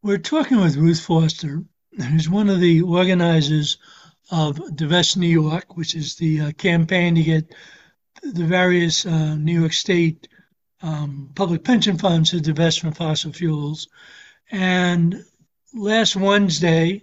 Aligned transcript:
We're 0.00 0.18
talking 0.18 0.60
with 0.60 0.76
Ruth 0.76 1.00
Foster, 1.00 1.64
who's 1.96 2.30
one 2.30 2.48
of 2.48 2.60
the 2.60 2.82
organizers 2.82 3.78
of 4.30 4.76
Divest 4.76 5.16
New 5.16 5.26
York, 5.26 5.76
which 5.76 5.96
is 5.96 6.14
the 6.14 6.40
uh, 6.40 6.52
campaign 6.52 7.16
to 7.16 7.22
get 7.22 7.52
the 8.22 8.44
various 8.44 9.04
uh, 9.04 9.34
New 9.34 9.58
York 9.58 9.72
State 9.72 10.28
um, 10.82 11.32
public 11.34 11.64
pension 11.64 11.98
funds 11.98 12.30
to 12.30 12.40
divest 12.40 12.78
from 12.78 12.92
fossil 12.92 13.32
fuels. 13.32 13.88
And 14.52 15.24
last 15.74 16.14
Wednesday, 16.14 17.02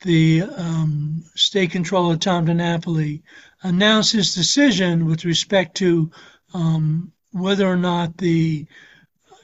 the 0.00 0.42
um, 0.56 1.22
state 1.34 1.72
controller 1.72 2.16
Tom 2.16 2.46
DiNapoli 2.46 3.22
announced 3.62 4.12
his 4.12 4.34
decision 4.34 5.04
with 5.04 5.26
respect 5.26 5.76
to 5.76 6.10
um, 6.54 7.12
whether 7.32 7.66
or 7.66 7.76
not 7.76 8.16
the 8.16 8.66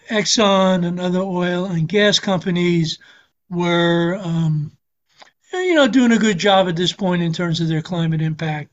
Exxon 0.09 0.87
and 0.87 0.99
other 0.99 1.21
oil 1.21 1.67
and 1.67 1.89
gas 1.89 2.19
companies 2.19 2.99
were, 3.51 4.19
um, 4.23 4.73
you 5.53 5.75
know, 5.75 5.89
doing 5.89 6.13
a 6.13 6.19
good 6.19 6.39
job 6.39 6.69
at 6.69 6.77
this 6.77 6.93
point 6.93 7.23
in 7.23 7.33
terms 7.33 7.61
of 7.61 7.69
their 7.69 7.83
climate 7.83 8.23
impact. 8.23 8.71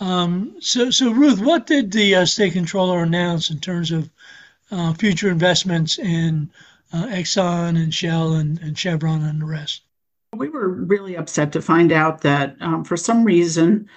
Um, 0.00 0.56
so, 0.60 0.90
so 0.90 1.12
Ruth, 1.12 1.40
what 1.40 1.66
did 1.66 1.92
the 1.92 2.16
uh, 2.16 2.26
state 2.26 2.52
controller 2.52 3.02
announce 3.02 3.50
in 3.50 3.60
terms 3.60 3.92
of 3.92 4.10
uh, 4.70 4.92
future 4.94 5.30
investments 5.30 5.98
in 5.98 6.50
uh, 6.92 7.06
Exxon 7.06 7.80
and 7.80 7.94
Shell 7.94 8.34
and, 8.34 8.58
and 8.60 8.76
Chevron 8.76 9.22
and 9.22 9.40
the 9.40 9.46
rest? 9.46 9.82
We 10.34 10.48
were 10.48 10.68
really 10.68 11.16
upset 11.16 11.52
to 11.52 11.62
find 11.62 11.92
out 11.92 12.22
that 12.22 12.56
um, 12.60 12.82
for 12.84 12.96
some 12.96 13.24
reason, 13.24 13.88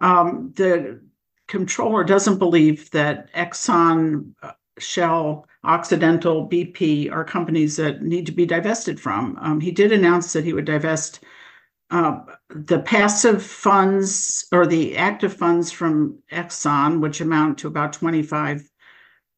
um, 0.00 0.52
the 0.54 1.00
controller 1.48 2.04
doesn't 2.04 2.38
believe 2.38 2.90
that 2.92 3.32
Exxon, 3.32 4.32
uh, 4.42 4.52
Shell, 4.78 5.46
Occidental, 5.66 6.48
BP 6.48 7.10
are 7.12 7.24
companies 7.24 7.76
that 7.76 8.02
need 8.02 8.26
to 8.26 8.32
be 8.32 8.46
divested 8.46 9.00
from. 9.00 9.36
Um, 9.40 9.60
he 9.60 9.70
did 9.70 9.92
announce 9.92 10.32
that 10.32 10.44
he 10.44 10.52
would 10.52 10.64
divest 10.64 11.20
uh, 11.90 12.20
the 12.50 12.80
passive 12.80 13.42
funds 13.42 14.46
or 14.52 14.66
the 14.66 14.96
active 14.96 15.32
funds 15.32 15.70
from 15.70 16.18
Exxon, 16.32 17.00
which 17.00 17.20
amount 17.20 17.58
to 17.58 17.68
about 17.68 17.92
25 17.92 18.68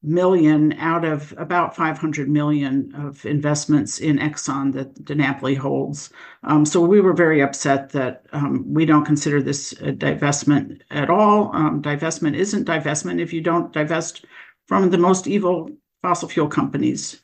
million 0.03 0.73
out 0.75 1.05
of 1.05 1.35
about 1.39 1.75
500 1.75 2.29
million 2.29 2.95
of 2.95 3.27
investments 3.27 3.99
in 3.99 4.19
Exxon 4.19 4.73
that 4.75 4.95
DiNapoli 5.05 5.57
holds. 5.57 6.11
Um, 6.45 6.65
so 6.65 6.81
we 6.81 7.01
were 7.01 7.13
very 7.13 7.41
upset 7.41 7.91
that 7.91 8.25
um, 8.33 8.65
we 8.73 8.87
don't 8.87 9.05
consider 9.05 9.43
this 9.43 9.73
a 9.73 9.93
divestment 9.93 10.83
at 10.91 11.11
all. 11.11 11.55
Um, 11.55 11.83
divestment 11.83 12.37
isn't 12.37 12.69
divestment 12.69 13.21
if 13.21 13.33
you 13.33 13.41
don't 13.41 13.73
divest 13.73 14.25
from 14.67 14.91
the 14.91 14.99
most 14.99 15.27
evil 15.27 15.71
fossil 16.03 16.29
fuel 16.29 16.49
companies. 16.49 17.21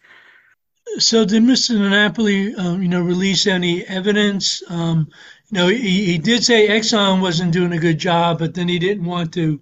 So 0.98 1.24
did 1.24 1.42
Mr. 1.42 1.76
DiNapoli, 1.76 2.56
um, 2.58 2.82
you 2.82 2.88
know, 2.88 3.00
release 3.00 3.46
any 3.46 3.84
evidence? 3.84 4.62
Um, 4.68 5.08
you 5.50 5.58
know, 5.58 5.68
he, 5.68 6.06
he 6.06 6.18
did 6.18 6.44
say 6.44 6.68
Exxon 6.68 7.20
wasn't 7.20 7.52
doing 7.52 7.72
a 7.72 7.78
good 7.78 7.98
job, 7.98 8.38
but 8.38 8.54
then 8.54 8.68
he 8.68 8.78
didn't 8.78 9.04
want 9.04 9.32
to 9.34 9.60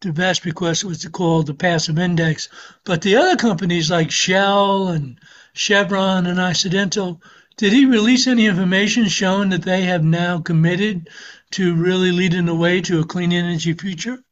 divest 0.00 0.42
because 0.42 0.82
it 0.82 0.86
was 0.86 1.04
called 1.06 1.46
the 1.46 1.54
passive 1.54 1.98
index. 1.98 2.48
But 2.84 3.02
the 3.02 3.16
other 3.16 3.36
companies 3.36 3.90
like 3.90 4.10
Shell 4.10 4.88
and 4.88 5.18
Chevron 5.52 6.26
and 6.26 6.40
Occidental, 6.40 7.20
did 7.56 7.72
he 7.72 7.84
release 7.84 8.26
any 8.26 8.46
information 8.46 9.08
showing 9.08 9.50
that 9.50 9.62
they 9.62 9.82
have 9.82 10.04
now 10.04 10.40
committed 10.40 11.08
to 11.52 11.74
really 11.74 12.12
leading 12.12 12.46
the 12.46 12.54
way 12.54 12.80
to 12.82 13.00
a 13.00 13.04
clean 13.04 13.32
energy 13.32 13.72
future? 13.72 14.22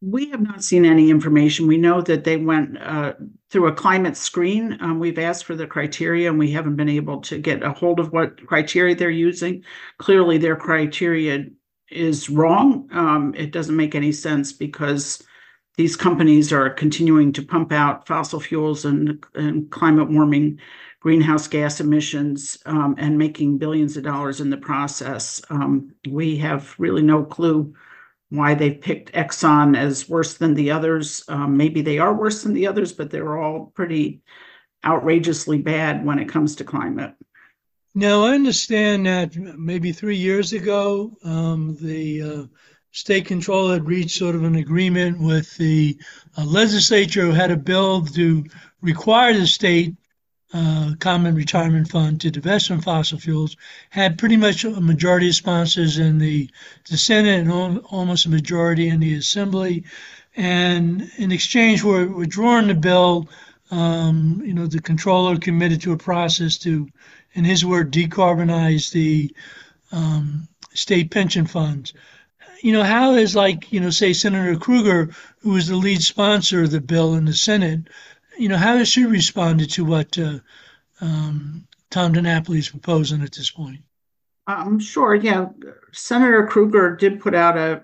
We 0.00 0.30
have 0.30 0.40
not 0.40 0.62
seen 0.62 0.84
any 0.84 1.10
information. 1.10 1.66
We 1.66 1.78
know 1.78 2.02
that 2.02 2.24
they 2.24 2.36
went 2.36 2.76
uh, 2.78 3.14
through 3.50 3.68
a 3.68 3.72
climate 3.72 4.16
screen. 4.16 4.76
Um, 4.80 4.98
we've 4.98 5.18
asked 5.18 5.44
for 5.44 5.54
the 5.54 5.66
criteria 5.66 6.28
and 6.28 6.38
we 6.38 6.50
haven't 6.50 6.76
been 6.76 6.88
able 6.88 7.20
to 7.22 7.38
get 7.38 7.62
a 7.62 7.72
hold 7.72 8.00
of 8.00 8.12
what 8.12 8.46
criteria 8.46 8.94
they're 8.94 9.10
using. 9.10 9.64
Clearly, 9.98 10.36
their 10.38 10.56
criteria 10.56 11.46
is 11.90 12.28
wrong. 12.28 12.88
Um, 12.92 13.34
it 13.36 13.50
doesn't 13.52 13.76
make 13.76 13.94
any 13.94 14.12
sense 14.12 14.52
because 14.52 15.22
these 15.76 15.96
companies 15.96 16.52
are 16.52 16.70
continuing 16.70 17.32
to 17.32 17.42
pump 17.42 17.72
out 17.72 18.06
fossil 18.06 18.40
fuels 18.40 18.84
and, 18.84 19.24
and 19.34 19.70
climate 19.70 20.10
warming 20.10 20.58
greenhouse 21.00 21.46
gas 21.48 21.80
emissions 21.80 22.56
um, 22.64 22.94
and 22.98 23.18
making 23.18 23.58
billions 23.58 23.96
of 23.96 24.04
dollars 24.04 24.40
in 24.40 24.50
the 24.50 24.56
process. 24.56 25.40
Um, 25.50 25.94
we 26.08 26.36
have 26.38 26.74
really 26.78 27.02
no 27.02 27.24
clue 27.24 27.74
why 28.36 28.54
they 28.54 28.72
picked 28.72 29.12
Exxon 29.12 29.76
as 29.76 30.08
worse 30.08 30.34
than 30.34 30.54
the 30.54 30.70
others. 30.70 31.24
Um, 31.28 31.56
maybe 31.56 31.82
they 31.82 31.98
are 31.98 32.14
worse 32.14 32.42
than 32.42 32.54
the 32.54 32.66
others, 32.66 32.92
but 32.92 33.10
they're 33.10 33.38
all 33.38 33.72
pretty 33.74 34.20
outrageously 34.84 35.58
bad 35.58 36.04
when 36.04 36.18
it 36.18 36.28
comes 36.28 36.56
to 36.56 36.64
climate. 36.64 37.14
Now, 37.94 38.24
I 38.24 38.34
understand 38.34 39.06
that 39.06 39.36
maybe 39.36 39.92
three 39.92 40.16
years 40.16 40.52
ago, 40.52 41.16
um, 41.22 41.76
the 41.80 42.22
uh, 42.22 42.44
state 42.90 43.26
control 43.26 43.70
had 43.70 43.86
reached 43.86 44.18
sort 44.18 44.34
of 44.34 44.42
an 44.42 44.56
agreement 44.56 45.20
with 45.20 45.56
the 45.56 45.96
uh, 46.36 46.44
legislature 46.44 47.22
who 47.22 47.30
had 47.30 47.50
a 47.50 47.56
bill 47.56 48.04
to 48.04 48.44
require 48.82 49.32
the 49.32 49.46
state 49.46 49.94
uh, 50.54 50.92
common 51.00 51.34
retirement 51.34 51.90
fund 51.90 52.20
to 52.20 52.30
divest 52.30 52.68
from 52.68 52.80
fossil 52.80 53.18
fuels 53.18 53.56
had 53.90 54.16
pretty 54.18 54.36
much 54.36 54.64
a 54.64 54.80
majority 54.80 55.28
of 55.28 55.34
sponsors 55.34 55.98
in 55.98 56.18
the, 56.18 56.48
the 56.88 56.96
Senate 56.96 57.40
and 57.40 57.80
almost 57.90 58.26
a 58.26 58.30
majority 58.30 58.88
in 58.88 59.00
the 59.00 59.14
Assembly. 59.14 59.82
And 60.36 61.10
in 61.18 61.32
exchange 61.32 61.80
for 61.80 62.06
withdrawing 62.06 62.68
the 62.68 62.74
bill, 62.74 63.28
um, 63.72 64.42
you 64.44 64.54
know, 64.54 64.68
the 64.68 64.80
controller 64.80 65.36
committed 65.38 65.80
to 65.82 65.92
a 65.92 65.96
process 65.98 66.56
to, 66.58 66.88
in 67.32 67.44
his 67.44 67.64
word, 67.64 67.92
decarbonize 67.92 68.92
the 68.92 69.34
um, 69.90 70.46
state 70.72 71.10
pension 71.10 71.46
funds. 71.46 71.94
You 72.60 72.72
know, 72.72 72.84
how 72.84 73.14
is 73.14 73.34
like, 73.34 73.72
you 73.72 73.80
know, 73.80 73.90
say 73.90 74.12
Senator 74.12 74.56
Krueger, 74.56 75.10
who 75.40 75.50
was 75.50 75.66
the 75.66 75.76
lead 75.76 76.02
sponsor 76.02 76.62
of 76.62 76.70
the 76.70 76.80
bill 76.80 77.14
in 77.14 77.24
the 77.24 77.34
Senate, 77.34 77.88
you 78.38 78.48
know, 78.48 78.56
how 78.56 78.76
has 78.76 78.88
she 78.88 79.04
responded 79.04 79.70
to 79.70 79.84
what 79.84 80.18
uh, 80.18 80.38
um, 81.00 81.66
Tom 81.90 82.14
DiNapoli 82.14 82.58
is 82.58 82.68
proposing 82.68 83.22
at 83.22 83.32
this 83.32 83.50
point? 83.50 83.80
Um, 84.46 84.78
sure. 84.78 85.14
Yeah, 85.14 85.48
Senator 85.92 86.46
Krueger 86.46 86.96
did 86.96 87.20
put 87.20 87.34
out 87.34 87.56
a 87.56 87.82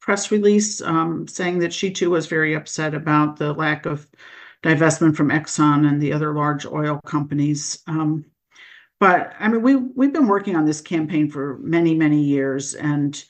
press 0.00 0.30
release 0.30 0.80
um, 0.80 1.26
saying 1.26 1.58
that 1.58 1.72
she 1.72 1.90
too 1.90 2.10
was 2.10 2.26
very 2.26 2.54
upset 2.54 2.94
about 2.94 3.36
the 3.36 3.52
lack 3.52 3.86
of 3.86 4.08
divestment 4.62 5.16
from 5.16 5.30
Exxon 5.30 5.86
and 5.88 6.00
the 6.00 6.12
other 6.12 6.32
large 6.32 6.64
oil 6.64 7.00
companies. 7.04 7.82
Um, 7.86 8.24
but 8.98 9.34
I 9.38 9.48
mean, 9.48 9.62
we 9.62 9.76
we've 9.76 10.12
been 10.12 10.28
working 10.28 10.56
on 10.56 10.64
this 10.64 10.80
campaign 10.80 11.30
for 11.30 11.58
many 11.58 11.94
many 11.94 12.22
years, 12.22 12.74
and 12.74 13.22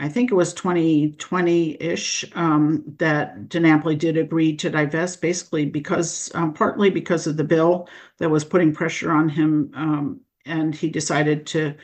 I 0.00 0.08
think 0.08 0.30
it 0.30 0.34
was 0.34 0.54
2020-ish 0.54 2.24
um, 2.36 2.84
that 2.98 3.48
DiNapoli 3.48 3.98
did 3.98 4.16
agree 4.16 4.54
to 4.56 4.70
divest, 4.70 5.20
basically 5.20 5.66
because 5.66 6.30
um, 6.34 6.54
partly 6.54 6.88
because 6.88 7.26
of 7.26 7.36
the 7.36 7.44
bill 7.44 7.88
that 8.18 8.30
was 8.30 8.44
putting 8.44 8.72
pressure 8.72 9.10
on 9.10 9.28
him, 9.28 9.72
um, 9.74 10.20
and 10.46 10.74
he 10.74 10.88
decided 10.88 11.46
to 11.48 11.74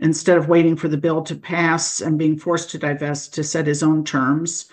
instead 0.00 0.38
of 0.38 0.48
waiting 0.48 0.76
for 0.76 0.88
the 0.88 0.96
bill 0.96 1.22
to 1.22 1.34
pass 1.34 2.00
and 2.00 2.18
being 2.18 2.38
forced 2.38 2.70
to 2.70 2.78
divest, 2.78 3.34
to 3.34 3.44
set 3.44 3.66
his 3.66 3.82
own 3.82 4.04
terms. 4.04 4.68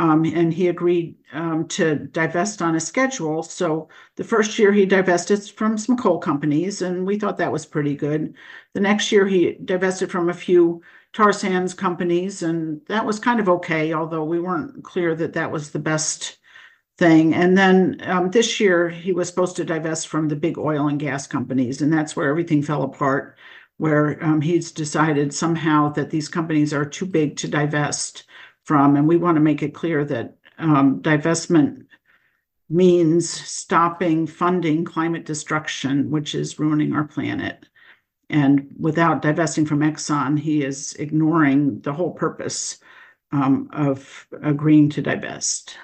Um, 0.00 0.24
and 0.24 0.54
he 0.54 0.68
agreed 0.68 1.16
um, 1.32 1.66
to 1.68 1.96
divest 1.96 2.62
on 2.62 2.76
a 2.76 2.80
schedule. 2.80 3.42
So 3.42 3.88
the 4.16 4.24
first 4.24 4.58
year 4.58 4.72
he 4.72 4.86
divested 4.86 5.42
from 5.50 5.76
some 5.76 5.96
coal 5.96 6.18
companies, 6.18 6.82
and 6.82 7.04
we 7.04 7.18
thought 7.18 7.38
that 7.38 7.50
was 7.50 7.66
pretty 7.66 7.96
good. 7.96 8.34
The 8.74 8.80
next 8.80 9.10
year 9.10 9.26
he 9.26 9.58
divested 9.64 10.10
from 10.10 10.28
a 10.28 10.34
few 10.34 10.82
tar 11.18 11.32
sands 11.32 11.74
companies, 11.74 12.44
and 12.44 12.80
that 12.86 13.04
was 13.04 13.18
kind 13.18 13.40
of 13.40 13.48
okay, 13.48 13.92
although 13.92 14.22
we 14.22 14.38
weren't 14.38 14.84
clear 14.84 15.16
that 15.16 15.32
that 15.32 15.50
was 15.50 15.70
the 15.70 15.78
best 15.80 16.38
thing. 16.96 17.34
And 17.34 17.58
then 17.58 18.00
um, 18.04 18.30
this 18.30 18.60
year, 18.60 18.88
he 18.88 19.10
was 19.12 19.26
supposed 19.26 19.56
to 19.56 19.64
divest 19.64 20.06
from 20.06 20.28
the 20.28 20.36
big 20.36 20.58
oil 20.58 20.86
and 20.86 21.00
gas 21.00 21.26
companies, 21.26 21.82
and 21.82 21.92
that's 21.92 22.14
where 22.14 22.28
everything 22.28 22.62
fell 22.62 22.84
apart, 22.84 23.36
where 23.78 24.22
um, 24.24 24.40
he's 24.40 24.70
decided 24.70 25.34
somehow 25.34 25.88
that 25.94 26.10
these 26.10 26.28
companies 26.28 26.72
are 26.72 26.84
too 26.84 27.06
big 27.06 27.36
to 27.38 27.48
divest 27.48 28.22
from. 28.62 28.94
And 28.94 29.08
we 29.08 29.16
want 29.16 29.34
to 29.34 29.40
make 29.40 29.64
it 29.64 29.74
clear 29.74 30.04
that 30.04 30.36
um, 30.58 31.02
divestment 31.02 31.86
means 32.70 33.28
stopping 33.28 34.24
funding 34.28 34.84
climate 34.84 35.24
destruction, 35.24 36.12
which 36.12 36.36
is 36.36 36.60
ruining 36.60 36.92
our 36.92 37.04
planet. 37.08 37.66
And 38.30 38.74
without 38.78 39.22
divesting 39.22 39.64
from 39.66 39.80
Exxon, 39.80 40.38
he 40.38 40.62
is 40.62 40.94
ignoring 40.94 41.80
the 41.80 41.92
whole 41.92 42.12
purpose 42.12 42.78
um, 43.32 43.70
of 43.72 44.26
agreeing 44.42 44.90
to 44.90 45.02
divest. 45.02 45.76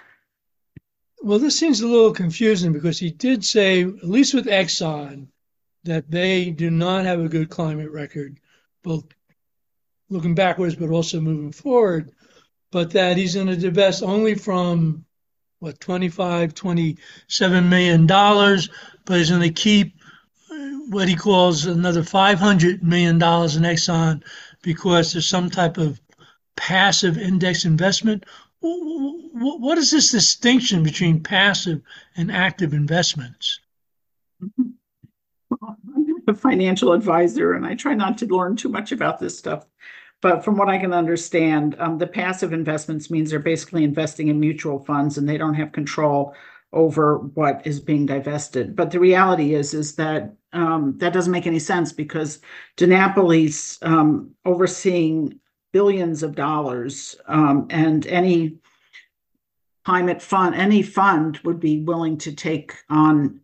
Well, 1.22 1.38
this 1.38 1.58
seems 1.58 1.80
a 1.80 1.88
little 1.88 2.12
confusing 2.12 2.72
because 2.72 2.98
he 2.98 3.10
did 3.10 3.44
say, 3.44 3.82
at 3.82 4.04
least 4.04 4.34
with 4.34 4.46
Exxon, 4.46 5.28
that 5.84 6.10
they 6.10 6.50
do 6.50 6.70
not 6.70 7.04
have 7.04 7.20
a 7.20 7.28
good 7.28 7.48
climate 7.48 7.90
record, 7.90 8.40
both 8.82 9.04
looking 10.10 10.34
backwards 10.34 10.74
but 10.74 10.90
also 10.90 11.20
moving 11.20 11.52
forward, 11.52 12.12
but 12.70 12.90
that 12.90 13.16
he's 13.16 13.34
going 13.34 13.46
to 13.46 13.56
divest 13.56 14.02
only 14.02 14.34
from 14.34 15.04
what 15.60 15.80
25 15.80 16.54
27 16.54 17.68
million 17.70 18.06
dollars 18.06 18.68
but 19.06 19.16
he's 19.16 19.30
going 19.30 19.40
to 19.40 19.50
keep 19.50 19.98
what 20.88 21.08
he 21.08 21.14
calls 21.14 21.66
another 21.66 22.02
$500 22.02 22.82
million 22.82 23.16
in 23.16 23.20
Exxon 23.20 24.22
because 24.62 25.12
there's 25.12 25.28
some 25.28 25.50
type 25.50 25.78
of 25.78 26.00
passive 26.56 27.18
index 27.18 27.64
investment. 27.64 28.24
What 28.60 29.78
is 29.78 29.90
this 29.90 30.10
distinction 30.10 30.82
between 30.82 31.22
passive 31.22 31.82
and 32.16 32.30
active 32.30 32.72
investments? 32.72 33.60
Well, 35.50 35.76
I'm 35.96 36.06
a 36.26 36.34
financial 36.34 36.92
advisor 36.92 37.52
and 37.52 37.66
I 37.66 37.74
try 37.74 37.94
not 37.94 38.18
to 38.18 38.26
learn 38.26 38.56
too 38.56 38.68
much 38.68 38.92
about 38.92 39.18
this 39.18 39.36
stuff. 39.36 39.66
But 40.22 40.42
from 40.42 40.56
what 40.56 40.70
I 40.70 40.78
can 40.78 40.94
understand, 40.94 41.76
um, 41.78 41.98
the 41.98 42.06
passive 42.06 42.54
investments 42.54 43.10
means 43.10 43.28
they're 43.28 43.38
basically 43.38 43.84
investing 43.84 44.28
in 44.28 44.40
mutual 44.40 44.78
funds 44.78 45.18
and 45.18 45.28
they 45.28 45.36
don't 45.36 45.52
have 45.52 45.72
control 45.72 46.34
over 46.74 47.18
what 47.18 47.66
is 47.66 47.80
being 47.80 48.04
divested. 48.04 48.76
But 48.76 48.90
the 48.90 49.00
reality 49.00 49.54
is, 49.54 49.72
is 49.72 49.94
that 49.96 50.34
um, 50.52 50.98
that 50.98 51.12
doesn't 51.12 51.32
make 51.32 51.46
any 51.46 51.58
sense 51.58 51.92
because 51.92 52.40
DiNapoli's 52.76 53.78
um, 53.82 54.30
overseeing 54.44 55.40
billions 55.72 56.22
of 56.22 56.34
dollars, 56.34 57.16
um, 57.26 57.66
and 57.70 58.06
any 58.06 58.58
climate 59.84 60.22
fund, 60.22 60.54
any 60.54 60.82
fund 60.82 61.38
would 61.44 61.60
be 61.60 61.80
willing 61.80 62.16
to 62.18 62.32
take 62.32 62.72
on 62.88 63.40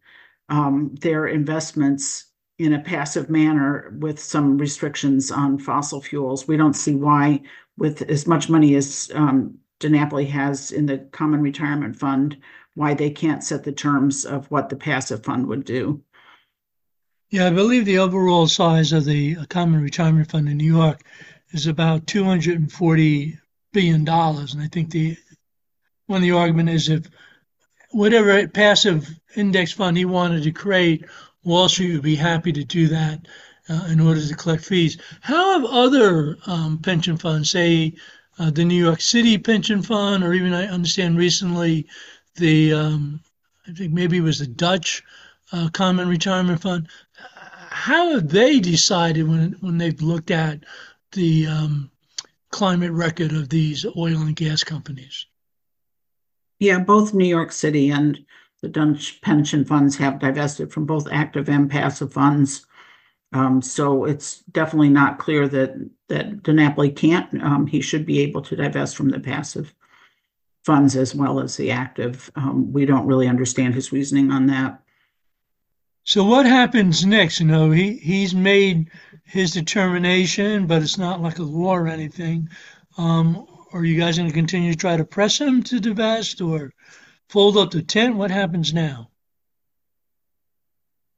um, 0.49 0.94
their 1.00 1.27
investments 1.27 2.27
in 2.59 2.75
a 2.75 2.81
passive 2.81 3.31
manner 3.31 3.93
with 3.99 4.19
some 4.19 4.59
restrictions 4.59 5.31
on 5.31 5.59
fossil 5.59 6.00
fuels. 6.00 6.47
We 6.47 6.56
don't 6.56 6.75
see 6.75 6.94
why, 6.94 7.41
with 7.79 8.03
as 8.03 8.27
much 8.27 8.49
money 8.49 8.75
as 8.75 9.11
um, 9.15 9.59
DiNapoli 9.81 10.29
has 10.29 10.71
in 10.71 10.87
the 10.87 10.99
Common 10.99 11.41
Retirement 11.41 11.97
Fund, 11.97 12.37
why 12.75 12.94
they 12.94 13.11
can't 13.11 13.43
set 13.43 13.65
the 13.65 13.73
terms 13.73 14.25
of 14.25 14.50
what 14.50 14.69
the 14.69 14.77
passive 14.77 15.25
fund 15.25 15.47
would 15.47 15.65
do. 15.65 16.03
Yeah, 17.31 17.47
I 17.47 17.50
believe 17.50 17.85
the 17.85 17.99
overall 17.99 18.47
size 18.47 18.93
of 18.93 19.05
the 19.05 19.37
Common 19.47 19.82
Retirement 19.82 20.31
Fund 20.31 20.49
in 20.49 20.56
New 20.56 20.77
York 20.77 21.03
is 21.53 21.67
about 21.67 22.06
240 22.06 23.38
billion 23.73 24.05
dollars, 24.05 24.53
and 24.53 24.62
I 24.62 24.67
think 24.67 24.91
the 24.91 25.17
one 26.06 26.19
of 26.19 26.23
the 26.23 26.32
argument 26.32 26.69
is 26.71 26.88
if 26.88 27.06
whatever 27.93 28.47
passive 28.49 29.09
index 29.37 29.73
fund 29.73 29.97
he 29.97 30.05
wanted 30.05 30.43
to 30.43 30.53
create, 30.53 31.05
Wall 31.44 31.69
Street 31.69 31.93
would 31.94 32.03
be 32.03 32.17
happy 32.17 32.53
to 32.53 32.65
do 32.65 32.88
that 32.88 33.27
uh, 33.69 33.87
in 33.88 34.00
order 34.00 34.21
to 34.21 34.35
collect 34.35 34.65
fees. 34.65 34.99
How 35.21 35.61
have 35.61 35.71
other 35.71 36.37
um, 36.47 36.79
pension 36.79 37.17
funds, 37.17 37.50
say 37.50 37.94
uh, 38.40 38.50
the 38.50 38.64
New 38.64 38.82
York 38.82 39.02
City 39.02 39.37
Pension 39.37 39.82
Fund, 39.82 40.25
or 40.25 40.32
even 40.32 40.54
I 40.54 40.66
understand 40.66 41.19
recently 41.19 41.87
the 42.37 42.72
um, 42.72 43.20
I 43.69 43.72
think 43.72 43.92
maybe 43.92 44.16
it 44.16 44.22
was 44.22 44.38
the 44.38 44.46
Dutch 44.46 45.04
uh, 45.52 45.69
Common 45.75 46.08
Retirement 46.08 46.62
Fund. 46.62 46.88
How 47.69 48.12
have 48.12 48.31
they 48.31 48.58
decided 48.58 49.28
when 49.28 49.52
when 49.60 49.76
they've 49.76 50.00
looked 50.00 50.31
at 50.31 50.64
the 51.12 51.46
um, 51.48 51.90
climate 52.50 52.92
record 52.92 53.32
of 53.32 53.50
these 53.50 53.84
oil 53.84 54.22
and 54.22 54.34
gas 54.34 54.64
companies? 54.64 55.26
Yeah, 56.58 56.78
both 56.78 57.12
New 57.12 57.28
York 57.28 57.52
City 57.52 57.90
and 57.90 58.19
the 58.62 58.69
Dutch 58.69 59.20
pension 59.20 59.66
funds 59.66 59.96
have 59.96 60.19
divested 60.19 60.72
from 60.72 60.86
both 60.86 61.06
active 61.12 61.50
and 61.50 61.70
passive 61.70 62.12
funds. 62.12 62.64
Um, 63.32 63.62
so 63.62 64.05
it's 64.05 64.41
definitely 64.50 64.88
not 64.88 65.19
clear 65.19 65.47
that 65.49 65.75
that 66.09 66.43
DiNapoli 66.43 66.94
can't. 66.94 67.43
Um, 67.43 67.67
he 67.67 67.81
should 67.81 68.05
be 68.05 68.21
able 68.21 68.43
to 68.43 68.56
divest 68.56 68.97
from 68.97 69.11
the 69.11 69.21
passive 69.21 69.73
funds 70.65 70.97
as 70.97 71.15
well 71.15 71.41
as 71.41 71.56
the 71.56 71.71
active. 71.71 72.31
Um, 72.35 72.73
we 72.73 72.85
don't 72.85 73.06
really 73.06 73.29
understand 73.29 73.75
his 73.75 73.93
reasoning 73.93 74.31
on 74.31 74.47
that. 74.47 74.82
So 76.03 76.25
what 76.25 76.47
happens 76.47 77.06
next? 77.06 77.41
You 77.41 77.47
know, 77.47 77.71
he 77.71 77.97
he's 77.99 78.35
made 78.35 78.91
his 79.25 79.53
determination, 79.53 80.67
but 80.67 80.82
it's 80.82 80.99
not 80.99 81.23
like 81.23 81.38
a 81.38 81.44
law 81.44 81.77
or 81.77 81.87
anything. 81.87 82.49
Um, 82.99 83.47
are 83.73 83.85
you 83.85 83.99
guys 83.99 84.19
going 84.19 84.29
to 84.29 84.35
continue 84.35 84.73
to 84.73 84.79
try 84.79 84.97
to 84.97 85.05
press 85.05 85.38
him 85.38 85.62
to 85.65 85.79
divest 85.79 86.41
or 86.41 86.73
fold 87.29 87.56
up 87.56 87.71
the 87.71 87.82
tent? 87.82 88.17
What 88.17 88.32
happens 88.32 88.75
now? 88.75 89.09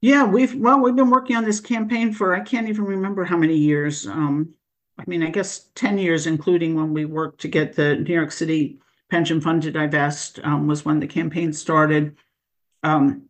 Yeah, 0.03 0.25
we've 0.25 0.53
well, 0.55 0.81
we've 0.81 0.97
been 0.97 1.09
working 1.09 1.37
on 1.37 1.45
this 1.45 1.61
campaign 1.61 2.11
for 2.11 2.35
I 2.35 2.41
can't 2.41 2.67
even 2.67 2.83
remember 2.83 3.23
how 3.23 3.37
many 3.37 3.55
years. 3.55 4.05
Um, 4.05 4.53
I 4.99 5.05
mean, 5.07 5.23
I 5.23 5.29
guess 5.29 5.69
ten 5.75 5.97
years, 5.97 6.27
including 6.27 6.75
when 6.75 6.93
we 6.93 7.05
worked 7.05 7.39
to 7.39 7.47
get 7.47 7.73
the 7.73 7.95
New 7.95 8.13
York 8.13 8.33
City 8.33 8.79
pension 9.09 9.39
fund 9.39 9.61
to 9.61 9.71
divest 9.71 10.41
um, 10.43 10.67
was 10.67 10.83
when 10.83 10.99
the 10.99 11.07
campaign 11.07 11.53
started. 11.53 12.17
Um, 12.83 13.29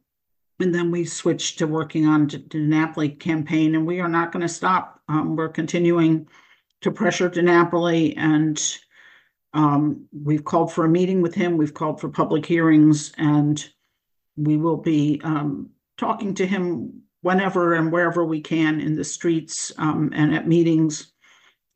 and 0.59 0.73
then 0.73 0.89
we 0.89 1.05
switched 1.05 1.59
to 1.59 1.67
working 1.67 2.07
on 2.07 2.25
the 2.25 2.39
DiNapoli 2.39 3.19
campaign, 3.19 3.75
and 3.75 3.85
we 3.85 3.99
are 3.99 4.09
not 4.09 4.31
going 4.31 4.41
to 4.41 4.49
stop. 4.49 4.99
Um, 5.07 5.35
we're 5.35 5.49
continuing 5.49 6.27
to 6.81 6.89
pressure 6.89 7.29
DiNapoli, 7.29 8.15
and 8.17 8.59
um, 9.53 10.07
we've 10.11 10.43
called 10.43 10.73
for 10.73 10.85
a 10.85 10.89
meeting 10.89 11.21
with 11.21 11.35
him. 11.35 11.55
We've 11.55 11.75
called 11.75 12.01
for 12.01 12.09
public 12.09 12.47
hearings, 12.47 13.11
and 13.19 13.63
we 14.35 14.57
will 14.57 14.77
be 14.77 15.21
um, 15.23 15.69
talking 15.97 16.33
to 16.35 16.45
him 16.45 17.03
whenever 17.21 17.73
and 17.73 17.91
wherever 17.91 18.25
we 18.25 18.41
can 18.41 18.79
in 18.79 18.95
the 18.95 19.03
streets 19.03 19.71
um, 19.77 20.11
and 20.13 20.35
at 20.35 20.47
meetings 20.47 21.13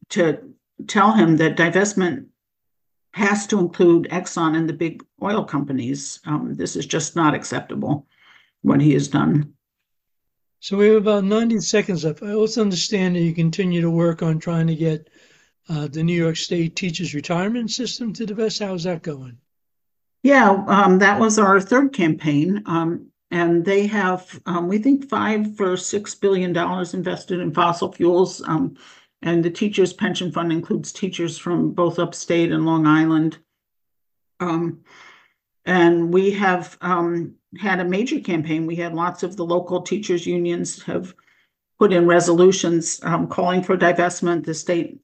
to 0.09 0.53
tell 0.87 1.13
him 1.13 1.37
that 1.37 1.57
divestment 1.57 2.27
has 3.11 3.47
to 3.47 3.59
include 3.59 4.07
Exxon 4.11 4.55
and 4.55 4.69
the 4.69 4.73
big 4.73 5.03
oil 5.23 5.43
companies. 5.43 6.19
Um, 6.25 6.53
this 6.53 6.75
is 6.75 6.85
just 6.85 7.15
not 7.15 7.33
acceptable, 7.33 8.05
what 8.61 8.81
he 8.81 8.93
has 8.93 9.07
done. 9.07 9.53
So 10.59 10.77
we 10.77 10.87
have 10.87 10.97
about 10.97 11.23
90 11.23 11.59
seconds 11.61 12.03
left. 12.03 12.23
I 12.23 12.33
also 12.33 12.61
understand 12.61 13.15
that 13.15 13.21
you 13.21 13.33
continue 13.33 13.81
to 13.81 13.89
work 13.89 14.21
on 14.21 14.39
trying 14.39 14.67
to 14.67 14.75
get 14.75 15.09
uh, 15.69 15.87
the 15.87 16.03
New 16.03 16.15
York 16.15 16.35
State 16.35 16.75
teachers 16.75 17.13
retirement 17.13 17.71
system 17.71 18.13
to 18.13 18.25
divest. 18.25 18.59
How's 18.59 18.83
that 18.83 19.01
going? 19.01 19.37
Yeah, 20.23 20.63
um, 20.67 20.99
that 20.99 21.19
was 21.19 21.39
our 21.39 21.59
third 21.61 21.93
campaign. 21.93 22.63
Um, 22.65 23.07
and 23.31 23.65
they 23.65 23.88
have, 23.88 24.39
um, 24.45 24.68
we 24.68 24.77
think, 24.77 25.09
five 25.09 25.59
or 25.59 25.75
six 25.75 26.15
billion 26.15 26.53
dollars 26.53 26.94
invested 26.94 27.39
in 27.39 27.53
fossil 27.53 27.91
fuels. 27.91 28.41
Um, 28.47 28.77
and 29.21 29.44
the 29.44 29.50
teachers 29.50 29.94
pension 29.94 30.31
fund 30.31 30.51
includes 30.51 30.91
teachers 30.91 31.38
from 31.38 31.71
both 31.71 32.00
upstate 32.00 32.51
and 32.51 32.65
Long 32.65 32.85
Island. 32.85 33.39
Um, 34.39 34.81
and 35.65 36.13
we 36.13 36.31
have 36.31 36.77
um, 36.81 37.35
had 37.59 37.79
a 37.79 37.85
major 37.85 38.19
campaign. 38.19 38.65
We 38.65 38.75
had 38.75 38.94
lots 38.94 39.24
of 39.24 39.35
the 39.35 39.45
local 39.45 39.81
teachers 39.81 40.25
unions 40.25 40.81
have 40.83 41.13
put 41.80 41.91
in 41.91 42.07
resolutions 42.07 42.99
um, 43.04 43.28
calling 43.28 43.61
for 43.63 43.78
divestment. 43.78 44.45
The 44.45 44.54
state, 44.54 44.99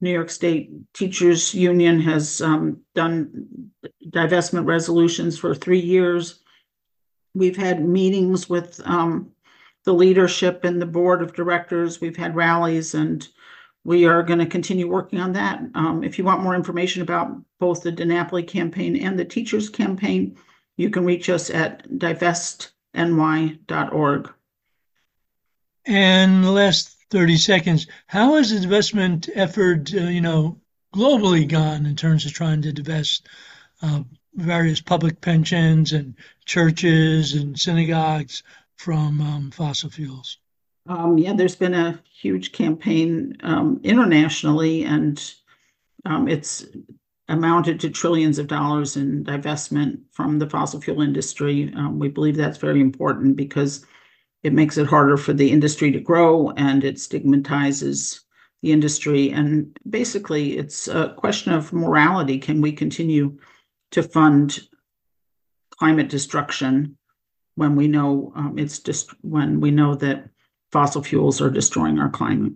New 0.00 0.10
York 0.10 0.30
State 0.30 0.70
Teachers 0.94 1.54
Union 1.54 2.00
has 2.00 2.40
um, 2.40 2.80
done 2.94 3.70
divestment 4.06 4.66
resolutions 4.66 5.38
for 5.38 5.54
three 5.54 5.80
years. 5.80 6.40
We've 7.34 7.56
had 7.56 7.86
meetings 7.86 8.48
with 8.48 8.80
um, 8.84 9.32
the 9.84 9.94
leadership 9.94 10.64
and 10.64 10.80
the 10.80 10.86
board 10.86 11.22
of 11.22 11.34
directors. 11.34 12.00
We've 12.00 12.16
had 12.16 12.36
rallies 12.36 12.94
and 12.94 13.26
we 13.84 14.04
are 14.06 14.22
going 14.22 14.40
to 14.40 14.46
continue 14.46 14.86
working 14.88 15.20
on 15.20 15.32
that. 15.32 15.62
Um, 15.74 16.04
if 16.04 16.18
you 16.18 16.24
want 16.24 16.42
more 16.42 16.54
information 16.54 17.02
about 17.02 17.34
both 17.58 17.82
the 17.82 17.92
DiNapoli 17.92 18.46
campaign 18.46 18.96
and 18.96 19.18
the 19.18 19.24
teachers 19.24 19.70
campaign, 19.70 20.36
you 20.76 20.90
can 20.90 21.04
reach 21.04 21.30
us 21.30 21.48
at 21.50 21.88
divestny.org. 21.90 22.72
And 25.86 26.54
last 26.54 26.96
30 27.10 27.36
seconds, 27.38 27.86
how 28.06 28.34
has 28.34 28.50
the 28.50 28.66
divestment 28.66 29.30
effort, 29.34 29.94
uh, 29.94 30.00
you 30.00 30.20
know, 30.20 30.60
globally 30.94 31.48
gone 31.48 31.86
in 31.86 31.96
terms 31.96 32.26
of 32.26 32.32
trying 32.32 32.60
to 32.62 32.72
divest 32.72 33.26
uh, 33.82 34.02
various 34.34 34.80
public 34.80 35.20
pensions 35.20 35.92
and 35.92 36.14
churches 36.44 37.34
and 37.34 37.58
synagogues 37.58 38.42
from 38.76 39.20
um, 39.20 39.50
fossil 39.50 39.90
fuels? 39.90 40.38
Um, 40.88 41.18
yeah, 41.18 41.34
there's 41.34 41.56
been 41.56 41.74
a 41.74 42.00
huge 42.20 42.52
campaign 42.52 43.36
um, 43.42 43.80
internationally, 43.84 44.84
and 44.84 45.32
um, 46.06 46.28
it's 46.28 46.66
amounted 47.28 47.78
to 47.80 47.90
trillions 47.90 48.38
of 48.38 48.46
dollars 48.46 48.96
in 48.96 49.22
divestment 49.22 50.00
from 50.12 50.38
the 50.38 50.48
fossil 50.48 50.80
fuel 50.80 51.02
industry. 51.02 51.72
Um, 51.76 51.98
we 51.98 52.08
believe 52.08 52.36
that's 52.36 52.56
very 52.56 52.80
important 52.80 53.36
because 53.36 53.84
it 54.42 54.54
makes 54.54 54.78
it 54.78 54.86
harder 54.86 55.16
for 55.16 55.34
the 55.34 55.50
industry 55.50 55.90
to 55.92 56.00
grow 56.00 56.50
and 56.50 56.84
it 56.84 56.98
stigmatizes 56.98 58.20
the 58.62 58.72
industry. 58.72 59.30
And 59.30 59.76
basically, 59.90 60.56
it's 60.56 60.88
a 60.88 61.14
question 61.18 61.52
of 61.52 61.72
morality. 61.72 62.38
Can 62.38 62.62
we 62.62 62.72
continue 62.72 63.38
to 63.92 64.02
fund 64.02 64.60
climate 65.70 66.08
destruction 66.08 66.96
when 67.54 67.76
we 67.76 67.88
know 67.88 68.32
um, 68.36 68.58
it's 68.58 68.78
just 68.78 69.10
when 69.22 69.60
we 69.60 69.70
know 69.70 69.94
that 69.94 70.28
fossil 70.70 71.02
fuels 71.02 71.40
are 71.40 71.50
destroying 71.50 71.98
our 71.98 72.10
climate. 72.10 72.52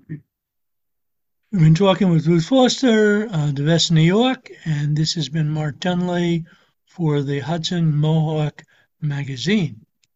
We've 1.50 1.60
been 1.60 1.74
talking 1.74 2.10
with 2.10 2.26
Ruth 2.26 2.46
Foster, 2.46 3.28
uh, 3.30 3.50
Divest 3.50 3.90
New 3.90 4.00
York, 4.00 4.50
and 4.64 4.96
this 4.96 5.14
has 5.14 5.28
been 5.28 5.48
Mark 5.48 5.80
Dunlea 5.80 6.44
for 6.86 7.22
the 7.22 7.40
Hudson 7.40 7.94
Mohawk 7.94 8.62
Magazine. 9.00 9.84